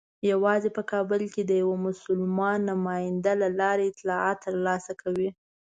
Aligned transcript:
یوازې 0.31 0.69
په 0.77 0.83
کابل 0.91 1.21
کې 1.33 1.41
د 1.45 1.51
یوه 1.61 1.77
مسلمان 1.87 2.57
نماینده 2.71 3.33
له 3.41 3.49
لارې 3.59 3.83
اطلاعات 3.87 4.37
ترلاسه 4.45 4.91
کوي. 5.01 5.29